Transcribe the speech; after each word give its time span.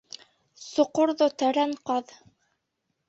—Соҡорҙо 0.69 1.27
тәрән 1.43 1.77
ҡаҙ. 1.91 2.17